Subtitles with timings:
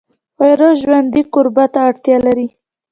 [0.41, 2.47] ویروس ژوندي کوربه ته اړتیا لري